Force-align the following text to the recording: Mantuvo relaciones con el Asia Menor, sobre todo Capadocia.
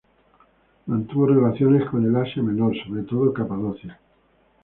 Mantuvo 0.87 1.27
relaciones 1.27 1.87
con 1.87 2.03
el 2.03 2.15
Asia 2.15 2.41
Menor, 2.41 2.73
sobre 2.83 3.03
todo 3.03 3.31
Capadocia. 3.31 3.99